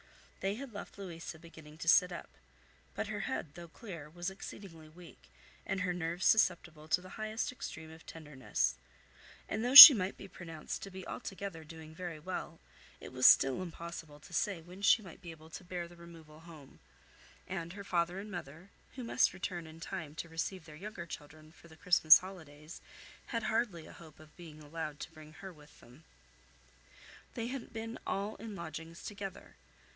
[0.39, 2.27] They had left Louisa beginning to sit up;
[2.95, 5.29] but her head, though clear, was exceedingly weak,
[5.67, 8.73] and her nerves susceptible to the highest extreme of tenderness;
[9.47, 12.59] and though she might be pronounced to be altogether doing very well,
[12.99, 16.39] it was still impossible to say when she might be able to bear the removal
[16.39, 16.79] home;
[17.47, 21.51] and her father and mother, who must return in time to receive their younger children
[21.51, 22.81] for the Christmas holidays,
[23.27, 26.03] had hardly a hope of being allowed to bring her with them.
[27.35, 29.53] They had been all in lodgings together.